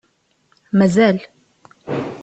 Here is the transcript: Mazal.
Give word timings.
Mazal. 0.77 1.17